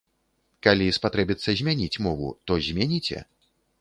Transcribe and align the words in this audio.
Калі 0.67 0.87
спатрэбіцца 0.97 1.55
змяніць 1.59 2.01
мову, 2.07 2.33
то 2.49 2.59
зменіце? 2.69 3.19